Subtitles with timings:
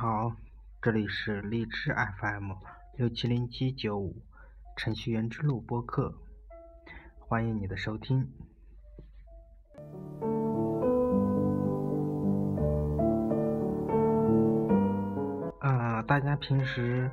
[0.00, 0.32] 好
[0.80, 2.52] 这里是荔枝 FM
[2.96, 4.22] 六七零七九五
[4.76, 6.14] 程序员之路播客，
[7.18, 8.30] 欢迎你的收听。
[15.58, 17.10] 啊，大家平时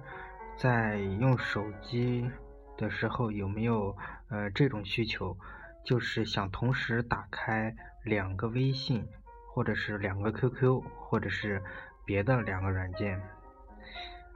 [0.55, 2.29] 在用手机
[2.77, 3.97] 的时候有没有
[4.29, 5.36] 呃这种需求，
[5.83, 9.07] 就是想同时打开两个微信，
[9.52, 11.63] 或者是两个 QQ，或者是
[12.05, 13.19] 别的两个软件？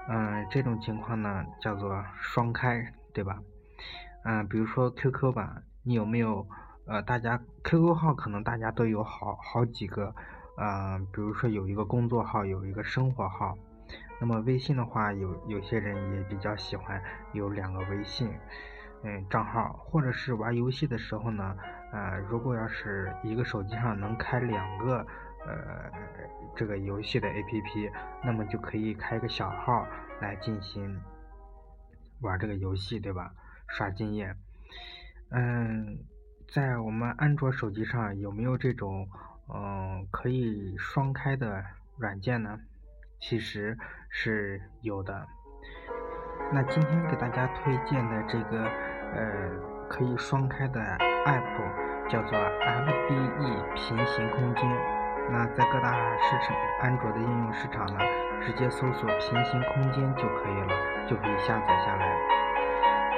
[0.07, 3.39] 嗯，这种情况呢叫做双开，对吧？
[4.23, 6.47] 嗯，比如说 QQ 吧，你有没有
[6.87, 10.15] 呃，大家 QQ 号可能大家都有好好几个，
[10.57, 13.55] 嗯，比如说有一个工作号，有一个生活号。
[14.19, 16.99] 那么微信的话，有有些人也比较喜欢
[17.33, 18.33] 有两个微信，
[19.03, 21.55] 嗯，账号，或者是玩游戏的时候呢，
[21.91, 25.05] 呃，如果要是一个手机上能开两个。
[25.45, 25.91] 呃，
[26.55, 27.91] 这个游戏的 APP，
[28.23, 29.87] 那么就可以开个小号
[30.21, 31.01] 来进行
[32.21, 33.31] 玩这个游戏，对吧？
[33.67, 34.35] 刷经验。
[35.31, 35.99] 嗯，
[36.47, 39.07] 在我们安卓手机上有没有这种
[39.53, 41.63] 嗯可以双开的
[41.97, 42.59] 软件呢？
[43.19, 43.77] 其实
[44.09, 45.27] 是有的。
[46.51, 48.63] 那今天给大家推荐的这个
[49.13, 50.81] 呃可以双开的
[51.25, 54.98] App 叫做 FBE 平行空间。
[55.31, 57.99] 那在各大市场，安卓的应用市场呢，
[58.41, 62.17] 直接搜索“平行空间”就可以了，就可以下载下来。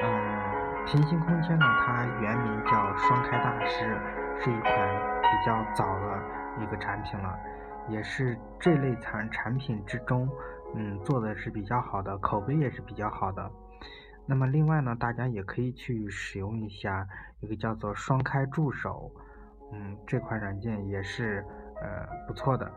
[0.04, 3.98] 嗯，平行空间呢，它原名叫双开大师，
[4.40, 4.72] 是一款
[5.22, 6.22] 比较早的
[6.62, 7.34] 一个产品了，
[7.88, 10.30] 也是这类产产品之中，
[10.76, 13.50] 嗯，做的是比较好的，口碑也是比较好的。
[14.26, 17.08] 那么另外呢，大家也可以去使用一下
[17.40, 19.10] 一个叫做双开助手，
[19.72, 21.46] 嗯，这款软件也是。
[21.82, 22.72] 呃，不错的，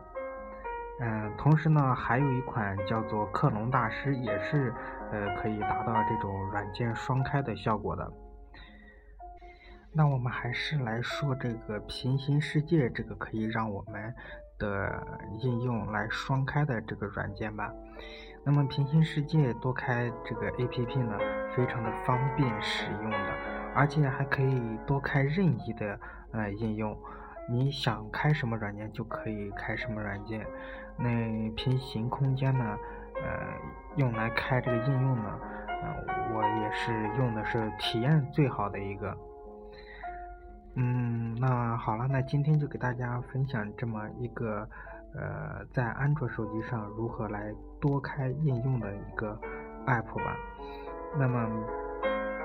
[0.99, 4.73] 嗯，同时呢，还有一款叫做克隆大师，也是
[5.11, 8.11] 呃可以达到这种软件双开的效果的。
[9.93, 14.13] 那我们还是来说这个平行世界这个可以让我们
[14.57, 15.07] 的
[15.39, 17.71] 应用来双开的这个软件吧。
[18.43, 21.17] 那么平行世界多开这个 APP 呢，
[21.55, 23.17] 非常的方便使用的，
[23.73, 25.99] 而且还可以多开任意的
[26.31, 26.97] 呃应用。
[27.47, 30.45] 你想开什么软件就可以开什么软件，
[30.97, 32.77] 那平行空间呢？
[33.15, 33.47] 呃，
[33.95, 39.15] 用来开这个应用呢，呃，我也是用的是体验最好的一个。
[40.75, 44.67] 嗯，那好了，那今天就给大家分享这么一个，
[45.13, 49.39] 呃，在安卓手机上如何来多开应用的一个
[49.85, 50.35] app 吧。
[51.17, 51.49] 那么，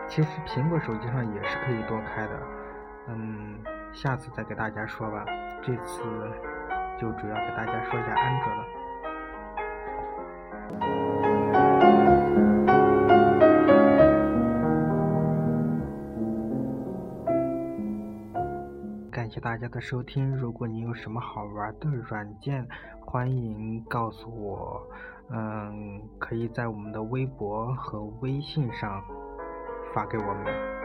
[0.09, 2.41] 其实苹果手机上也是可以多开的，
[3.09, 3.59] 嗯。
[3.93, 5.25] 下次再给大家说吧，
[5.63, 6.03] 这次
[6.99, 8.65] 就主要给大家说一下安卓了。
[19.13, 22.67] 感谢大家的收听，如果你有什么好玩的软件，
[23.01, 24.83] 欢迎告诉我，
[25.31, 29.03] 嗯，可以在我们的微博和微信上
[29.95, 30.80] 发给我们。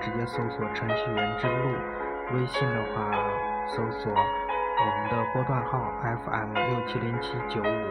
[0.00, 1.74] 直接搜索“程序员之路”，
[2.34, 3.10] 微信的话
[3.66, 7.90] 搜索我们的波段号 FM 六七零七九五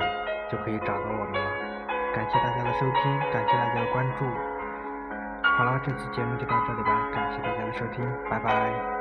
[0.50, 1.52] 就可以找到我们了。
[2.14, 4.26] 感谢大家的收听，感谢大家的关注。
[5.58, 8.97] 好了，这期节目就到这里吧，感谢大家的收听，拜拜。